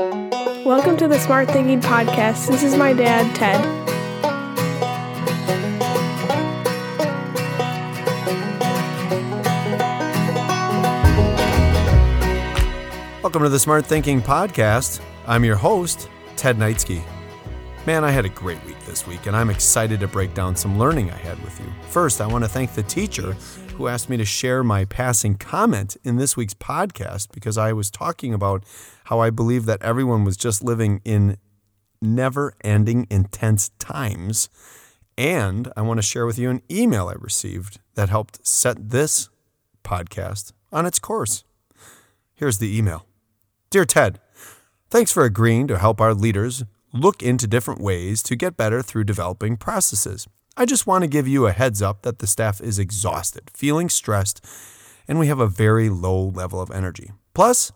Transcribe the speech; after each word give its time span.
Welcome 0.00 0.96
to 0.96 1.08
the 1.08 1.18
Smart 1.18 1.50
Thinking 1.50 1.78
Podcast. 1.78 2.48
This 2.48 2.62
is 2.62 2.74
my 2.74 2.94
dad, 2.94 3.36
Ted. 3.36 3.60
Welcome 13.22 13.42
to 13.42 13.50
the 13.50 13.58
Smart 13.58 13.84
Thinking 13.84 14.22
Podcast. 14.22 15.02
I'm 15.26 15.44
your 15.44 15.56
host, 15.56 16.08
Ted 16.34 16.56
Knightsky. 16.56 17.02
Man, 17.84 18.02
I 18.02 18.10
had 18.10 18.24
a 18.24 18.30
great 18.30 18.64
week 18.64 18.80
this 18.86 19.06
week, 19.06 19.26
and 19.26 19.36
I'm 19.36 19.50
excited 19.50 20.00
to 20.00 20.08
break 20.08 20.32
down 20.32 20.56
some 20.56 20.78
learning 20.78 21.10
I 21.10 21.16
had 21.18 21.38
with 21.44 21.60
you. 21.60 21.66
First, 21.90 22.22
I 22.22 22.26
want 22.26 22.42
to 22.44 22.48
thank 22.48 22.72
the 22.72 22.82
teacher 22.84 23.36
who 23.80 23.88
asked 23.88 24.10
me 24.10 24.18
to 24.18 24.26
share 24.26 24.62
my 24.62 24.84
passing 24.84 25.36
comment 25.36 25.96
in 26.04 26.16
this 26.16 26.36
week's 26.36 26.52
podcast 26.52 27.32
because 27.32 27.56
I 27.56 27.72
was 27.72 27.90
talking 27.90 28.34
about 28.34 28.62
how 29.04 29.20
I 29.20 29.30
believe 29.30 29.64
that 29.64 29.80
everyone 29.80 30.22
was 30.22 30.36
just 30.36 30.62
living 30.62 31.00
in 31.02 31.38
never 32.02 32.52
ending 32.62 33.06
intense 33.08 33.70
times. 33.78 34.50
And 35.16 35.72
I 35.78 35.80
want 35.80 35.96
to 35.96 36.06
share 36.06 36.26
with 36.26 36.38
you 36.38 36.50
an 36.50 36.60
email 36.70 37.08
I 37.08 37.14
received 37.14 37.80
that 37.94 38.10
helped 38.10 38.46
set 38.46 38.90
this 38.90 39.30
podcast 39.82 40.52
on 40.70 40.84
its 40.84 40.98
course. 40.98 41.44
Here's 42.34 42.58
the 42.58 42.76
email 42.76 43.06
Dear 43.70 43.86
Ted, 43.86 44.20
thanks 44.90 45.10
for 45.10 45.24
agreeing 45.24 45.66
to 45.68 45.78
help 45.78 46.02
our 46.02 46.12
leaders 46.12 46.64
look 46.92 47.22
into 47.22 47.46
different 47.46 47.80
ways 47.80 48.22
to 48.24 48.36
get 48.36 48.58
better 48.58 48.82
through 48.82 49.04
developing 49.04 49.56
processes. 49.56 50.28
I 50.60 50.66
just 50.66 50.86
want 50.86 51.04
to 51.04 51.08
give 51.08 51.26
you 51.26 51.46
a 51.46 51.52
heads 51.52 51.80
up 51.80 52.02
that 52.02 52.18
the 52.18 52.26
staff 52.26 52.60
is 52.60 52.78
exhausted, 52.78 53.50
feeling 53.54 53.88
stressed, 53.88 54.44
and 55.08 55.18
we 55.18 55.26
have 55.26 55.40
a 55.40 55.46
very 55.46 55.88
low 55.88 56.22
level 56.22 56.60
of 56.60 56.70
energy. 56.70 57.12
Plus, 57.32 57.72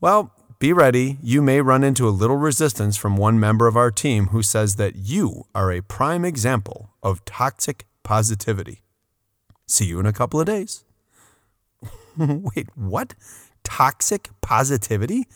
well, 0.00 0.32
be 0.58 0.72
ready, 0.72 1.18
you 1.22 1.42
may 1.42 1.60
run 1.60 1.84
into 1.84 2.08
a 2.08 2.10
little 2.10 2.38
resistance 2.38 2.96
from 2.96 3.18
one 3.18 3.38
member 3.38 3.66
of 3.66 3.76
our 3.76 3.90
team 3.90 4.28
who 4.28 4.42
says 4.42 4.76
that 4.76 4.96
you 4.96 5.44
are 5.54 5.70
a 5.70 5.82
prime 5.82 6.24
example 6.24 6.94
of 7.02 7.22
toxic 7.26 7.84
positivity. 8.02 8.80
See 9.66 9.84
you 9.84 10.00
in 10.00 10.06
a 10.06 10.12
couple 10.14 10.40
of 10.40 10.46
days. 10.46 10.84
Wait, 12.16 12.68
what? 12.74 13.12
toxic 13.62 14.30
positivity? 14.40 15.26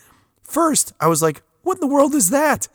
First, 0.42 0.94
I 0.98 1.08
was 1.08 1.20
like, 1.20 1.42
what 1.60 1.77
in 1.77 1.81
the 1.81 1.94
world 1.94 2.14
is 2.14 2.31
that? 2.31 2.69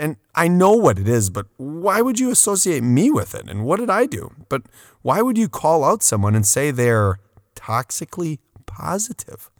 And 0.00 0.16
I 0.34 0.48
know 0.48 0.72
what 0.72 0.98
it 0.98 1.06
is, 1.06 1.28
but 1.28 1.46
why 1.58 2.00
would 2.00 2.18
you 2.18 2.30
associate 2.30 2.82
me 2.82 3.10
with 3.10 3.34
it? 3.34 3.50
And 3.50 3.66
what 3.66 3.78
did 3.78 3.90
I 3.90 4.06
do? 4.06 4.32
But 4.48 4.62
why 5.02 5.20
would 5.20 5.36
you 5.36 5.46
call 5.46 5.84
out 5.84 6.02
someone 6.02 6.34
and 6.34 6.46
say 6.46 6.70
they're 6.70 7.18
toxically 7.54 8.38
positive? 8.64 9.50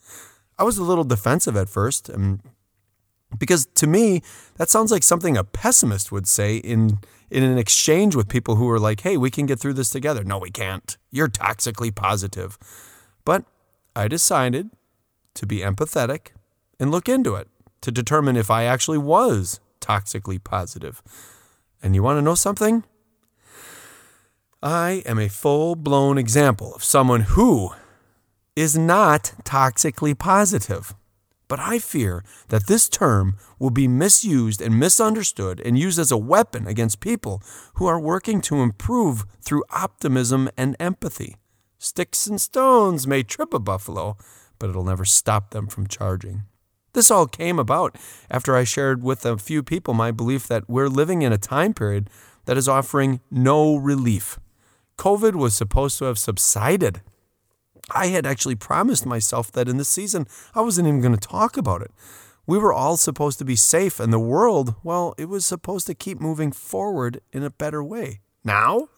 I 0.59 0.65
was 0.65 0.79
a 0.79 0.83
little 0.83 1.05
defensive 1.05 1.59
at 1.59 1.69
first, 1.69 2.09
and 2.09 2.41
because 3.39 3.67
to 3.75 3.87
me, 3.87 4.23
that 4.57 4.71
sounds 4.71 4.91
like 4.91 5.03
something 5.03 5.37
a 5.37 5.45
pessimist 5.45 6.11
would 6.11 6.27
say 6.27 6.57
in 6.57 7.01
in 7.31 7.45
an 7.45 7.59
exchange 7.59 8.17
with 8.17 8.29
people 8.29 8.57
who 8.57 8.69
are 8.71 8.81
like, 8.81 9.01
"Hey, 9.03 9.19
we 9.19 9.31
can 9.31 9.45
get 9.45 9.61
through 9.61 9.75
this 9.75 9.91
together." 9.91 10.25
No, 10.25 10.39
we 10.39 10.51
can't. 10.51 10.97
You're 11.11 11.29
toxically 11.29 11.95
positive. 11.95 12.59
But 13.27 13.45
I 13.95 14.09
decided 14.09 14.71
to 15.35 15.47
be 15.47 15.59
empathetic 15.59 16.29
and 16.79 16.91
look 16.91 17.09
into 17.09 17.35
it 17.37 17.49
to 17.83 17.93
determine 17.93 18.37
if 18.37 18.51
I 18.51 18.65
actually 18.65 18.99
was 18.99 19.61
toxically 19.91 20.43
positive. 20.43 21.03
And 21.83 21.95
you 21.95 22.03
want 22.03 22.19
to 22.19 22.23
know 22.23 22.35
something? 22.35 22.85
I 24.63 25.03
am 25.07 25.19
a 25.19 25.29
full 25.29 25.75
blown 25.75 26.19
example 26.19 26.75
of 26.75 26.85
someone 26.85 27.23
who 27.23 27.71
is 28.55 28.77
not 28.77 29.33
toxically 29.45 30.17
positive. 30.17 30.95
But 31.49 31.59
I 31.59 31.81
fear 31.81 32.23
that 32.49 32.69
this 32.69 32.89
term 32.89 33.37
will 33.59 33.71
be 33.71 33.89
misused 33.89 34.61
and 34.63 34.79
misunderstood 34.79 35.61
and 35.65 35.77
used 35.77 35.99
as 35.99 36.13
a 36.13 36.17
weapon 36.35 36.69
against 36.69 37.01
people 37.01 37.43
who 37.75 37.87
are 37.87 37.99
working 37.99 38.41
to 38.43 38.63
improve 38.63 39.25
through 39.41 39.65
optimism 39.71 40.49
and 40.57 40.77
empathy. 40.79 41.37
Sticks 41.79 42.29
and 42.29 42.41
stones 42.41 43.07
may 43.07 43.25
trip 43.25 43.53
a 43.53 43.59
buffalo, 43.59 44.17
but 44.59 44.71
it'll 44.71 44.85
never 44.85 45.05
stop 45.05 45.51
them 45.51 45.67
from 45.67 45.89
charging. 45.89 46.43
This 46.93 47.11
all 47.11 47.27
came 47.27 47.59
about 47.59 47.97
after 48.31 48.57
I 48.57 48.65
shared 48.65 49.03
with 49.03 49.25
a 49.25 49.39
few 49.39 49.63
people 49.63 49.95
my 49.95 50.11
belief 50.11 50.49
that 50.49 50.69
we're 50.69 50.89
living 50.89 51.23
in 51.23 51.33
a 51.33 51.39
time 51.39 51.73
period 51.73 52.11
that 52.47 52.57
is 52.57 52.69
offering 52.69 53.21
no 53.31 53.77
relief. 53.77 54.39
COVID 54.99 55.35
was 55.35 55.55
supposed 55.55 55.99
to 55.99 56.07
have 56.07 56.19
subsided. 56.19 57.01
I 57.95 58.09
had 58.09 58.27
actually 58.27 58.57
promised 58.57 59.07
myself 59.07 59.51
that 59.53 59.69
in 59.69 59.77
this 59.77 59.89
season 59.89 60.27
I 60.55 60.61
wasn't 60.61 60.89
even 60.89 61.01
going 61.01 61.17
to 61.17 61.29
talk 61.29 61.57
about 61.57 61.83
it. 61.83 61.91
We 62.47 62.59
were 62.59 62.73
all 62.73 62.97
supposed 62.97 63.39
to 63.39 63.45
be 63.45 63.55
safe, 63.55 64.01
and 64.01 64.13
the 64.13 64.19
world, 64.19 64.75
well, 64.83 65.15
it 65.17 65.29
was 65.29 65.47
supposed 65.47 65.87
to 65.87 65.95
keep 65.95 66.21
moving 66.21 66.51
forward 66.51 67.21
in 67.33 67.45
a 67.45 67.51
better 67.51 67.85
way. 67.85 68.21
Now? 68.43 68.89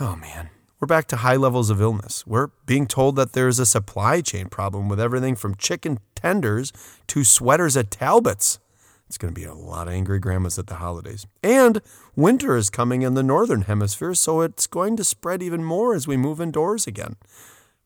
Oh 0.00 0.16
man, 0.16 0.50
we're 0.80 0.86
back 0.86 1.06
to 1.08 1.16
high 1.16 1.36
levels 1.36 1.70
of 1.70 1.80
illness. 1.80 2.26
We're 2.26 2.48
being 2.66 2.86
told 2.86 3.16
that 3.16 3.32
there's 3.32 3.58
a 3.58 3.66
supply 3.66 4.20
chain 4.20 4.48
problem 4.48 4.88
with 4.88 5.00
everything 5.00 5.36
from 5.36 5.54
chicken 5.54 5.98
tenders 6.14 6.72
to 7.08 7.24
sweaters 7.24 7.76
at 7.76 7.90
Talbot's. 7.90 8.58
It's 9.06 9.18
going 9.18 9.32
to 9.32 9.40
be 9.40 9.46
a 9.46 9.54
lot 9.54 9.86
of 9.86 9.94
angry 9.94 10.18
grandmas 10.18 10.58
at 10.58 10.66
the 10.66 10.76
holidays. 10.76 11.26
And 11.42 11.80
winter 12.16 12.56
is 12.56 12.70
coming 12.70 13.02
in 13.02 13.14
the 13.14 13.22
northern 13.22 13.62
hemisphere, 13.62 14.14
so 14.14 14.40
it's 14.40 14.66
going 14.66 14.96
to 14.96 15.04
spread 15.04 15.42
even 15.42 15.62
more 15.62 15.94
as 15.94 16.08
we 16.08 16.16
move 16.16 16.40
indoors 16.40 16.86
again. 16.86 17.16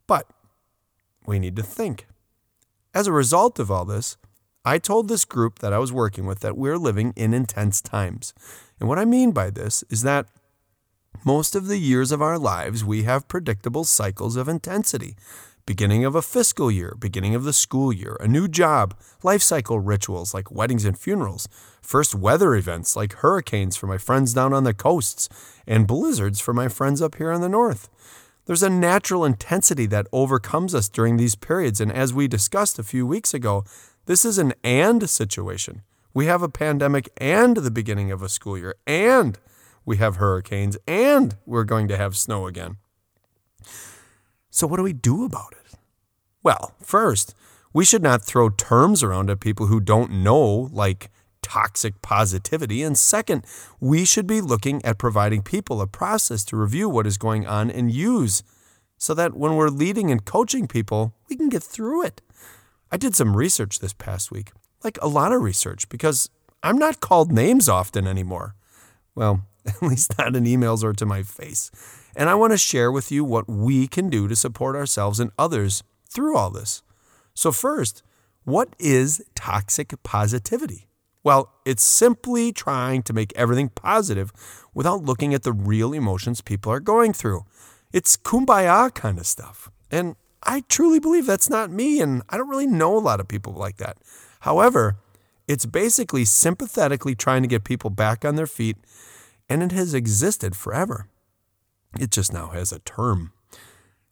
But 0.07 0.29
we 1.27 1.39
need 1.39 1.57
to 1.57 1.63
think. 1.63 2.07
As 2.95 3.07
a 3.07 3.13
result 3.13 3.59
of 3.59 3.71
all 3.71 3.85
this, 3.85 4.17
I 4.65 4.79
told 4.79 5.09
this 5.09 5.25
group 5.25 5.59
that 5.59 5.73
I 5.73 5.79
was 5.79 5.93
working 5.93 6.25
with 6.27 6.41
that 6.41 6.57
we're 6.57 6.79
living 6.79 7.13
in 7.17 7.35
intense 7.35 7.81
times. 7.81 8.33
And 8.81 8.89
what 8.89 8.99
I 8.99 9.05
mean 9.05 9.33
by 9.33 9.51
this 9.51 9.85
is 9.91 10.03
that 10.03 10.27
most 11.29 11.55
of 11.55 11.67
the 11.67 11.77
years 11.77 12.11
of 12.11 12.23
our 12.23 12.39
lives, 12.39 12.83
we 12.83 13.03
have 13.03 13.29
predictable 13.29 13.85
cycles 13.85 14.35
of 14.35 14.49
intensity. 14.49 15.15
Beginning 15.67 16.03
of 16.07 16.15
a 16.15 16.23
fiscal 16.23 16.71
year, 16.71 16.97
beginning 16.99 17.35
of 17.35 17.45
the 17.45 17.53
school 17.53 17.93
year, 17.93 18.17
a 18.19 18.27
new 18.27 18.49
job, 18.49 18.95
life 19.23 19.43
cycle 19.43 19.79
rituals 19.79 20.33
like 20.33 20.51
weddings 20.51 20.87
and 20.87 20.99
funerals, 20.99 21.47
first 21.83 22.15
weather 22.15 22.55
events 22.55 22.97
like 22.97 23.13
hurricanes 23.13 23.77
for 23.77 23.87
my 23.87 23.99
friends 23.99 24.33
down 24.33 24.55
on 24.55 24.65
the 24.65 24.73
coasts, 24.73 25.29
and 25.67 25.87
blizzards 25.87 26.41
for 26.41 26.55
my 26.55 26.67
friends 26.67 27.03
up 27.03 27.17
here 27.17 27.31
in 27.31 27.43
the 27.43 27.49
north. 27.51 27.91
There's 28.47 28.63
a 28.63 28.71
natural 28.71 29.27
intensity 29.27 29.85
that 29.85 30.07
overcomes 30.11 30.75
us 30.75 30.89
during 30.89 31.19
these 31.19 31.35
periods, 31.35 31.79
and 31.79 31.93
as 31.93 32.15
we 32.15 32.27
discussed 32.27 32.79
a 32.79 32.83
few 32.83 33.07
weeks 33.07 33.35
ago, 33.35 33.65
this 34.07 34.25
is 34.25 34.39
an 34.39 34.55
and 34.65 35.11
situation. 35.11 35.83
We 36.15 36.25
have 36.25 36.43
a 36.43 36.49
pandemic 36.49 37.11
and 37.19 37.59
the 37.59 37.71
beginning 37.71 38.11
of 38.11 38.23
a 38.23 38.31
school 38.31 38.57
year, 38.57 38.77
and 38.87 39.39
we 39.89 39.97
have 39.97 40.17
hurricanes, 40.17 40.77
and 40.87 41.37
we're 41.47 41.65
going 41.65 41.89
to 41.89 41.97
have 41.97 42.17
snow 42.17 42.47
again. 42.47 42.77
So, 44.51 44.67
what 44.67 44.77
do 44.77 44.83
we 44.83 44.93
do 44.93 45.25
about 45.25 45.53
it? 45.53 45.79
Well, 46.43 46.75
first, 46.83 47.35
we 47.73 47.85
should 47.85 48.03
not 48.03 48.23
throw 48.23 48.51
terms 48.51 49.03
around 49.03 49.31
at 49.31 49.41
people 49.41 49.67
who 49.67 49.81
don't 49.81 50.11
know, 50.11 50.69
like 50.73 51.11
toxic 51.43 52.03
positivity. 52.03 52.83
And 52.83 52.99
second, 52.99 53.45
we 53.81 54.05
should 54.05 54.27
be 54.27 54.41
looking 54.41 54.85
at 54.85 54.99
providing 54.99 55.43
people 55.43 55.81
a 55.81 55.87
process 55.87 56.45
to 56.47 56.57
review 56.57 56.89
what 56.89 57.07
is 57.07 57.17
going 57.17 57.47
on 57.47 57.71
and 57.71 57.91
use 57.91 58.43
so 58.99 59.15
that 59.15 59.35
when 59.35 59.57
we're 59.57 59.69
leading 59.69 60.11
and 60.11 60.25
coaching 60.25 60.67
people, 60.69 61.15
we 61.31 61.37
can 61.37 61.49
get 61.49 61.63
through 61.63 62.05
it. 62.05 62.21
I 62.91 62.99
did 62.99 63.15
some 63.15 63.37
research 63.37 63.79
this 63.79 63.95
past 63.95 64.31
week, 64.31 64.53
like 64.85 64.99
a 65.01 65.09
lot 65.09 65.33
of 65.33 65.41
research, 65.41 65.89
because 65.89 66.29
I'm 66.63 66.79
not 66.79 67.01
called 67.01 67.33
names 67.33 67.69
often 67.69 68.07
anymore. 68.07 68.55
Well, 69.15 69.45
at 69.83 69.83
least 69.83 70.17
not 70.19 70.37
in 70.37 70.45
emails 70.45 70.83
or 70.83 70.93
to 70.95 71.07
my 71.07 71.23
face. 71.23 71.71
And 72.17 72.29
I 72.29 72.35
want 72.35 72.53
to 72.53 72.59
share 72.59 72.91
with 72.91 73.13
you 73.13 73.25
what 73.25 73.49
we 73.49 73.87
can 73.87 74.11
do 74.11 74.29
to 74.29 74.37
support 74.37 74.77
ourselves 74.77 75.21
and 75.21 75.31
others 75.39 75.83
through 76.09 76.37
all 76.37 76.51
this. 76.51 76.83
So, 77.35 77.53
first, 77.53 78.03
what 78.45 78.75
is 78.79 79.23
toxic 79.35 79.95
positivity? 80.03 80.89
Well, 81.23 81.53
it's 81.65 81.83
simply 81.83 82.53
trying 82.53 83.03
to 83.03 83.13
make 83.13 83.33
everything 83.37 83.69
positive 83.69 84.33
without 84.73 85.03
looking 85.03 85.35
at 85.35 85.43
the 85.43 85.53
real 85.53 85.93
emotions 85.93 86.41
people 86.41 86.73
are 86.73 86.81
going 86.81 87.13
through. 87.13 87.45
It's 87.93 88.17
kumbaya 88.17 88.95
kind 88.95 89.19
of 89.19 89.27
stuff. 89.27 89.71
And 89.91 90.17
I 90.43 90.63
truly 90.69 90.99
believe 90.99 91.27
that's 91.27 91.51
not 91.51 91.71
me, 91.71 92.01
and 92.01 92.23
I 92.29 92.37
don't 92.37 92.49
really 92.49 92.67
know 92.67 92.97
a 92.97 93.01
lot 93.01 93.21
of 93.21 93.29
people 93.29 93.53
like 93.53 93.77
that. 93.77 93.99
However, 94.41 94.97
it's 95.47 95.67
basically 95.67 96.25
sympathetically 96.25 97.15
trying 97.15 97.43
to 97.43 97.49
get 97.49 97.65
people 97.65 97.91
back 97.91 98.25
on 98.25 98.37
their 98.37 98.47
feet 98.47 98.77
and 99.49 99.63
it 99.63 99.73
has 99.73 99.95
existed 99.95 100.57
forever. 100.57 101.09
It 101.99 102.11
just 102.11 102.33
now 102.33 102.49
has 102.49 102.73
a 102.73 102.81
term. 102.81 103.33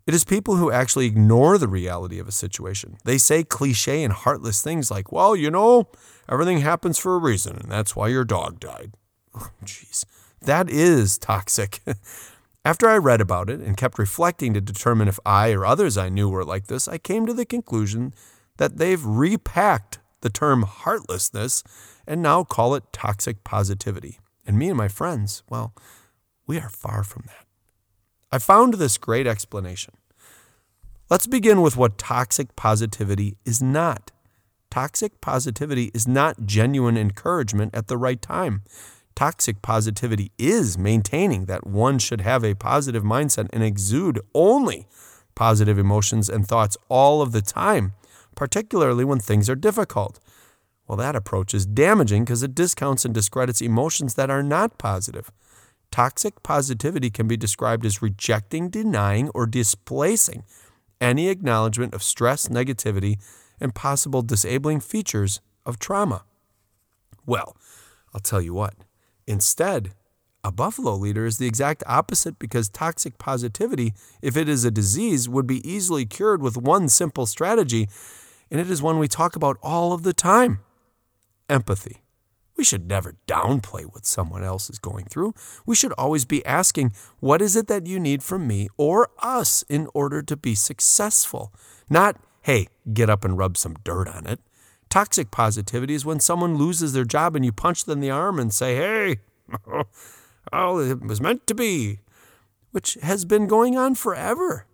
It 0.06 0.15
is 0.15 0.25
people 0.25 0.56
who 0.56 0.71
actually 0.71 1.06
ignore 1.06 1.59
the 1.59 1.67
reality 1.67 2.21
of 2.21 2.29
a 2.29 2.33
situation. 2.33 2.97
They 3.05 3.19
say 3.19 3.43
cliche 3.43 4.05
and 4.05 4.12
heartless 4.12 4.62
things 4.62 4.88
like, 4.88 5.11
well, 5.11 5.35
you 5.35 5.50
know, 5.50 5.88
everything 6.29 6.59
happens 6.59 6.97
for 6.97 7.17
a 7.17 7.19
reason, 7.19 7.56
and 7.56 7.71
that's 7.71 7.97
why 7.97 8.09
your 8.09 8.25
dog 8.25 8.61
died. 8.61 8.93
Oh, 9.38 9.50
jeez, 9.62 10.06
oh, 10.09 10.47
that 10.47 10.71
is 10.71 11.19
toxic. 11.19 11.81
After 12.65 12.89
I 12.89 12.97
read 12.97 13.21
about 13.21 13.50
it 13.50 13.61
and 13.61 13.77
kept 13.77 13.99
reflecting 13.99 14.55
to 14.55 14.62
determine 14.62 15.09
if 15.09 15.19
I 15.27 15.53
or 15.53 15.67
others 15.67 15.99
I 15.99 16.09
knew 16.09 16.31
were 16.31 16.43
like 16.43 16.69
this, 16.69 16.89
I 16.89 16.97
came 16.97 17.27
to 17.27 17.35
the 17.35 17.44
conclusion 17.44 18.15
that 18.56 18.79
they've 18.79 19.05
repacked 19.05 19.99
the 20.23 20.31
term 20.31 20.62
heartlessness 20.62 21.62
and 22.06 22.23
now 22.23 22.44
call 22.44 22.75
it 22.75 22.85
toxic 22.93 23.44
positivity. 23.44 24.19
And 24.46 24.58
me 24.58 24.69
and 24.69 24.76
my 24.76 24.88
friends, 24.88 25.43
well, 25.50 25.75
we 26.46 26.58
are 26.58 26.69
far 26.69 27.02
from 27.02 27.25
that. 27.26 27.46
I 28.31 28.38
found 28.38 28.75
this 28.75 28.98
great 28.98 29.26
explanation. 29.26 29.94
Let's 31.10 31.26
begin 31.26 31.62
with 31.62 31.76
what 31.76 31.98
toxic 31.98 32.56
positivity 32.56 33.37
is 33.44 33.62
not. 33.62 34.12
Toxic 34.70 35.20
positivity 35.20 35.90
is 35.94 36.06
not 36.06 36.46
genuine 36.46 36.96
encouragement 36.96 37.75
at 37.75 37.88
the 37.88 37.96
right 37.96 38.20
time. 38.20 38.62
Toxic 39.14 39.62
positivity 39.62 40.32
is 40.37 40.76
maintaining 40.76 41.46
that 41.46 41.66
one 41.66 41.98
should 41.98 42.20
have 42.20 42.44
a 42.44 42.54
positive 42.54 43.02
mindset 43.02 43.48
and 43.52 43.62
exude 43.62 44.20
only 44.34 44.87
positive 45.34 45.78
emotions 45.78 46.28
and 46.28 46.46
thoughts 46.46 46.76
all 46.88 47.22
of 47.22 47.32
the 47.32 47.40
time, 47.40 47.94
particularly 48.34 49.04
when 49.04 49.19
things 49.19 49.48
are 49.48 49.54
difficult. 49.54 50.19
Well, 50.87 50.97
that 50.99 51.17
approach 51.17 51.53
is 51.53 51.67
damaging 51.67 52.25
because 52.25 52.43
it 52.43 52.55
discounts 52.55 53.05
and 53.05 53.12
discredits 53.12 53.61
emotions 53.61 54.15
that 54.15 54.31
are 54.31 54.43
not 54.43 54.79
positive. 54.79 55.33
Toxic 55.91 56.43
positivity 56.43 57.11
can 57.11 57.27
be 57.27 57.37
described 57.37 57.85
as 57.85 58.03
rejecting, 58.03 58.69
denying, 58.69 59.31
or 59.31 59.47
displacing 59.47 60.44
any 61.00 61.29
acknowledgement 61.29 61.94
of 61.94 62.03
stress, 62.03 62.49
negativity, 62.49 63.19
and 63.61 63.75
possible 63.75 64.23
disabling 64.23 64.81
features 64.81 65.41
of 65.65 65.79
trauma. 65.79 66.25
Well, 67.25 67.56
I'll 68.15 68.21
tell 68.21 68.41
you 68.41 68.55
what, 68.55 68.75
instead, 69.27 69.93
a 70.44 70.53
buffalo 70.53 70.94
leader 70.94 71.27
is 71.27 71.39
the 71.39 71.47
exact 71.47 71.82
opposite 71.87 72.39
because 72.39 72.69
toxic 72.69 73.19
positivity, 73.19 73.93
if 74.23 74.37
it 74.37 74.49
is 74.49 74.65
a 74.65 74.71
disease, 74.71 75.29
would 75.29 75.47
be 75.47 75.69
easily 75.69 76.06
cured 76.06 76.41
with 76.41 76.56
one 76.56 76.89
simple 76.89 77.27
strategy, 77.27 77.89
and 78.50 78.61
it 78.61 78.71
is 78.71 78.81
one 78.81 78.99
we 79.00 79.09
talk 79.09 79.35
about 79.35 79.59
all 79.61 79.93
of 79.93 80.05
the 80.05 80.12
time 80.12 80.61
empathy. 81.48 82.02
We 82.56 82.64
should 82.64 82.88
never 82.88 83.16
downplay 83.26 83.84
what 83.84 84.06
someone 84.06 84.43
else 84.43 84.70
is 84.70 84.78
going 84.78 85.04
through. 85.06 85.34
We 85.66 85.76
should 85.76 85.93
always 85.93 86.25
be 86.25 86.44
asking, 86.46 86.94
What 87.20 87.43
is 87.43 87.54
it 87.54 87.66
that 87.69 87.87
you 87.87 88.00
need 88.00 88.22
from 88.22 88.46
me 88.46 88.69
or 88.78 89.10
us 89.19 89.62
in 89.69 89.88
order 89.93 90.22
to 90.22 90.37
be 90.37 90.54
successful? 90.54 91.52
Not, 91.90 92.16
Hey, 92.43 92.69
get 92.93 93.10
up 93.10 93.25
and 93.25 93.37
rub 93.37 93.56
some 93.56 93.76
dirt 93.84 94.08
on 94.08 94.26
it. 94.26 94.40
Toxic 94.88 95.31
positivity 95.31 95.94
is 95.94 96.04
when 96.04 96.20
someone 96.20 96.56
loses 96.56 96.93
their 96.93 97.04
job 97.04 97.37
and 97.37 97.44
you 97.44 97.52
punch 97.52 97.84
them 97.84 97.98
in 97.98 98.00
the 98.00 98.10
arm 98.10 98.38
and 98.38 98.54
say, 98.54 98.76
Hey, 98.76 99.16
oh, 100.52 100.78
it 100.78 101.02
was 101.02 101.20
meant 101.20 101.46
to 101.48 101.54
be, 101.54 102.00
which 102.70 102.94
has 103.02 103.26
been 103.26 103.46
going 103.46 103.76
on 103.76 103.94
forever. 103.94 104.66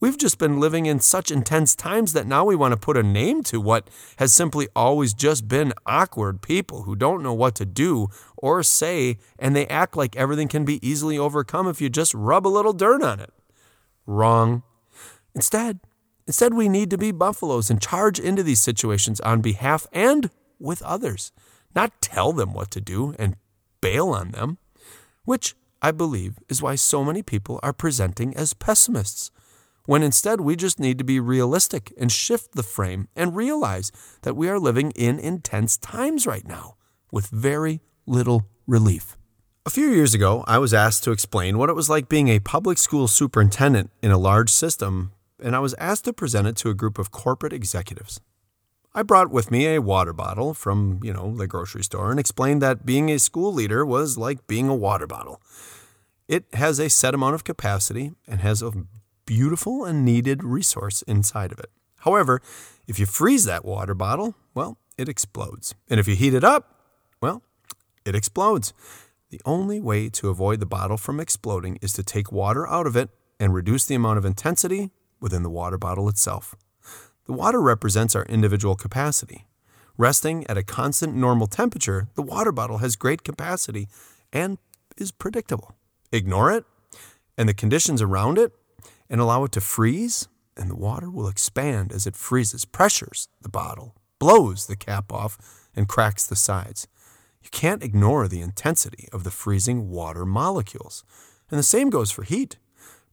We've 0.00 0.16
just 0.16 0.38
been 0.38 0.60
living 0.60 0.86
in 0.86 1.00
such 1.00 1.32
intense 1.32 1.74
times 1.74 2.12
that 2.12 2.26
now 2.26 2.44
we 2.44 2.54
want 2.54 2.70
to 2.70 2.76
put 2.76 2.96
a 2.96 3.02
name 3.02 3.42
to 3.44 3.60
what 3.60 3.90
has 4.18 4.32
simply 4.32 4.68
always 4.76 5.12
just 5.12 5.48
been 5.48 5.72
awkward 5.86 6.40
people 6.40 6.82
who 6.82 6.94
don't 6.94 7.22
know 7.22 7.34
what 7.34 7.56
to 7.56 7.66
do 7.66 8.06
or 8.36 8.62
say, 8.62 9.18
and 9.40 9.56
they 9.56 9.66
act 9.66 9.96
like 9.96 10.14
everything 10.14 10.46
can 10.46 10.64
be 10.64 10.86
easily 10.88 11.18
overcome 11.18 11.66
if 11.66 11.80
you 11.80 11.88
just 11.88 12.14
rub 12.14 12.46
a 12.46 12.48
little 12.48 12.72
dirt 12.72 13.02
on 13.02 13.18
it. 13.18 13.32
Wrong. 14.06 14.62
Instead, 15.34 15.80
instead 16.28 16.54
we 16.54 16.68
need 16.68 16.90
to 16.90 16.98
be 16.98 17.10
buffaloes 17.10 17.68
and 17.68 17.82
charge 17.82 18.20
into 18.20 18.44
these 18.44 18.60
situations 18.60 19.18
on 19.22 19.40
behalf 19.40 19.88
and 19.92 20.30
with 20.60 20.80
others, 20.82 21.32
not 21.74 22.00
tell 22.00 22.32
them 22.32 22.54
what 22.54 22.70
to 22.70 22.80
do 22.80 23.16
and 23.18 23.34
bail 23.80 24.10
on 24.10 24.30
them, 24.30 24.58
which 25.24 25.56
I 25.82 25.90
believe 25.90 26.38
is 26.48 26.62
why 26.62 26.76
so 26.76 27.04
many 27.04 27.22
people 27.22 27.58
are 27.64 27.72
presenting 27.72 28.36
as 28.36 28.54
pessimists 28.54 29.32
when 29.88 30.02
instead 30.02 30.42
we 30.42 30.54
just 30.54 30.78
need 30.78 30.98
to 30.98 31.02
be 31.04 31.18
realistic 31.18 31.94
and 31.96 32.12
shift 32.12 32.54
the 32.54 32.62
frame 32.62 33.08
and 33.16 33.34
realize 33.34 33.90
that 34.20 34.36
we 34.36 34.46
are 34.46 34.58
living 34.58 34.90
in 34.90 35.18
intense 35.18 35.78
times 35.78 36.26
right 36.26 36.46
now 36.46 36.76
with 37.10 37.28
very 37.28 37.80
little 38.04 38.46
relief. 38.66 39.16
A 39.64 39.70
few 39.70 39.88
years 39.88 40.12
ago, 40.12 40.44
I 40.46 40.58
was 40.58 40.74
asked 40.74 41.04
to 41.04 41.10
explain 41.10 41.56
what 41.56 41.70
it 41.70 41.74
was 41.74 41.88
like 41.88 42.06
being 42.06 42.28
a 42.28 42.38
public 42.38 42.76
school 42.76 43.08
superintendent 43.08 43.90
in 44.02 44.10
a 44.10 44.18
large 44.18 44.50
system, 44.50 45.12
and 45.42 45.56
I 45.56 45.60
was 45.60 45.72
asked 45.78 46.04
to 46.04 46.12
present 46.12 46.46
it 46.46 46.56
to 46.56 46.68
a 46.68 46.74
group 46.74 46.98
of 46.98 47.10
corporate 47.10 47.54
executives. 47.54 48.20
I 48.94 49.02
brought 49.02 49.30
with 49.30 49.50
me 49.50 49.68
a 49.68 49.80
water 49.80 50.12
bottle 50.12 50.52
from, 50.52 51.00
you 51.02 51.14
know, 51.14 51.34
the 51.34 51.46
grocery 51.46 51.82
store 51.82 52.10
and 52.10 52.20
explained 52.20 52.60
that 52.60 52.84
being 52.84 53.10
a 53.10 53.18
school 53.18 53.54
leader 53.54 53.86
was 53.86 54.18
like 54.18 54.46
being 54.46 54.68
a 54.68 54.76
water 54.76 55.06
bottle. 55.06 55.40
It 56.28 56.44
has 56.52 56.78
a 56.78 56.90
set 56.90 57.14
amount 57.14 57.36
of 57.36 57.44
capacity 57.44 58.12
and 58.26 58.42
has 58.42 58.60
a 58.60 58.72
beautiful 59.28 59.84
and 59.84 60.06
needed 60.06 60.42
resource 60.42 61.02
inside 61.02 61.52
of 61.52 61.58
it. 61.58 61.70
However, 61.98 62.40
if 62.86 62.98
you 62.98 63.04
freeze 63.04 63.44
that 63.44 63.62
water 63.62 63.92
bottle, 63.92 64.34
well, 64.54 64.78
it 64.96 65.06
explodes. 65.06 65.74
And 65.90 66.00
if 66.00 66.08
you 66.08 66.16
heat 66.16 66.32
it 66.32 66.44
up, 66.44 66.80
well, 67.20 67.42
it 68.06 68.14
explodes. 68.14 68.72
The 69.28 69.42
only 69.44 69.80
way 69.80 70.08
to 70.08 70.30
avoid 70.30 70.60
the 70.60 70.66
bottle 70.66 70.96
from 70.96 71.20
exploding 71.20 71.78
is 71.82 71.92
to 71.92 72.02
take 72.02 72.32
water 72.32 72.66
out 72.66 72.86
of 72.86 72.96
it 72.96 73.10
and 73.38 73.52
reduce 73.52 73.84
the 73.84 73.96
amount 73.96 74.16
of 74.16 74.24
intensity 74.24 74.92
within 75.20 75.42
the 75.42 75.50
water 75.50 75.76
bottle 75.76 76.08
itself. 76.08 76.54
The 77.26 77.34
water 77.34 77.60
represents 77.60 78.16
our 78.16 78.24
individual 78.24 78.76
capacity. 78.76 79.44
Resting 79.98 80.46
at 80.46 80.56
a 80.56 80.62
constant 80.62 81.14
normal 81.14 81.48
temperature, 81.48 82.08
the 82.14 82.22
water 82.22 82.52
bottle 82.52 82.78
has 82.78 82.96
great 82.96 83.24
capacity 83.24 83.88
and 84.32 84.56
is 84.96 85.12
predictable. 85.12 85.74
Ignore 86.12 86.50
it, 86.52 86.64
and 87.36 87.46
the 87.46 87.52
conditions 87.52 88.00
around 88.00 88.38
it 88.38 88.52
and 89.10 89.20
allow 89.20 89.44
it 89.44 89.52
to 89.52 89.60
freeze, 89.60 90.28
and 90.56 90.70
the 90.70 90.76
water 90.76 91.10
will 91.10 91.28
expand 91.28 91.92
as 91.92 92.06
it 92.06 92.16
freezes, 92.16 92.64
pressures 92.64 93.28
the 93.40 93.48
bottle, 93.48 93.94
blows 94.18 94.66
the 94.66 94.76
cap 94.76 95.12
off, 95.12 95.38
and 95.74 95.88
cracks 95.88 96.26
the 96.26 96.36
sides. 96.36 96.88
You 97.42 97.50
can't 97.50 97.82
ignore 97.82 98.28
the 98.28 98.40
intensity 98.40 99.08
of 99.12 99.24
the 99.24 99.30
freezing 99.30 99.90
water 99.90 100.26
molecules. 100.26 101.04
And 101.50 101.58
the 101.58 101.64
same 101.64 101.88
goes 101.88 102.10
for 102.10 102.24
heat. 102.24 102.58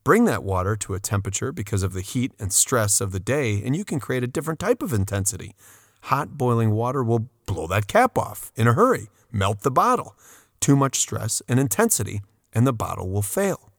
Bring 0.03 0.25
that 0.25 0.43
water 0.43 0.75
to 0.75 0.93
a 0.93 0.99
temperature 0.99 1.51
because 1.51 1.83
of 1.83 1.93
the 1.93 2.01
heat 2.01 2.33
and 2.39 2.51
stress 2.51 2.99
of 3.01 3.11
the 3.11 3.19
day, 3.19 3.61
and 3.63 3.75
you 3.75 3.85
can 3.85 3.99
create 3.99 4.23
a 4.23 4.27
different 4.27 4.59
type 4.59 4.81
of 4.81 4.93
intensity. 4.93 5.55
Hot 6.03 6.37
boiling 6.37 6.71
water 6.71 7.03
will 7.03 7.29
blow 7.45 7.65
that 7.67 7.87
cap 7.87 8.17
off 8.17 8.51
in 8.55 8.67
a 8.67 8.73
hurry, 8.73 9.09
melt 9.31 9.61
the 9.61 9.71
bottle. 9.71 10.15
Too 10.59 10.75
much 10.75 10.99
stress 10.99 11.41
and 11.47 11.59
intensity, 11.59 12.21
and 12.53 12.67
the 12.67 12.73
bottle 12.73 13.09
will 13.09 13.21
fail. 13.21 13.71